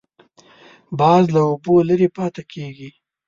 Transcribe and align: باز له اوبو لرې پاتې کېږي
باز 0.99 1.23
له 1.35 1.41
اوبو 1.49 1.75
لرې 1.89 2.07
پاتې 2.17 2.41
کېږي 2.53 2.89